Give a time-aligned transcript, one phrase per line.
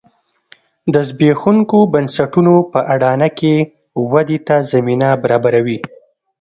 [0.93, 3.55] د زبېښونکو بنسټونو په اډانه کې
[4.11, 5.77] ودې ته زمینه برابروي